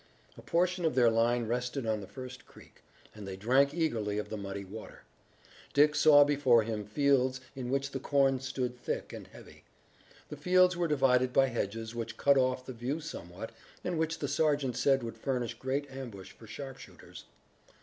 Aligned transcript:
A 0.35 0.41
portion 0.41 0.83
of 0.83 0.95
their 0.95 1.11
line 1.11 1.45
rested 1.45 1.85
on 1.85 2.01
the 2.01 2.07
first 2.07 2.47
creek, 2.47 2.81
and 3.13 3.27
they 3.27 3.35
drank 3.35 3.71
eagerly 3.71 4.17
of 4.17 4.29
the 4.29 4.35
muddy 4.35 4.65
water. 4.65 5.03
Dick 5.75 5.93
saw 5.93 6.23
before 6.23 6.63
him 6.63 6.85
fields 6.87 7.39
in 7.55 7.69
which 7.69 7.91
the 7.91 7.99
corn 7.99 8.39
stood 8.39 8.75
thick 8.75 9.13
and 9.13 9.27
heavy. 9.27 9.63
The 10.29 10.37
fields 10.37 10.75
were 10.75 10.87
divided 10.87 11.31
by 11.31 11.49
hedges 11.49 11.93
which 11.93 12.17
cut 12.17 12.35
off 12.39 12.65
the 12.65 12.73
view 12.73 12.99
somewhat 12.99 13.51
and 13.83 13.99
which 13.99 14.17
the 14.17 14.27
sergeant 14.27 14.75
said 14.75 15.03
would 15.03 15.17
furnish 15.19 15.53
great 15.53 15.87
ambush 15.91 16.31
for 16.31 16.47
sharpshooters. 16.47 17.25